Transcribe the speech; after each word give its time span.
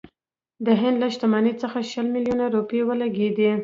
د 0.65 0.67
هند 0.81 0.97
له 1.03 1.07
شتمنۍ 1.13 1.53
څخه 1.61 1.77
شل 1.91 2.07
میلیونه 2.15 2.45
روپۍ 2.55 2.81
ولګېدې. 2.85 3.51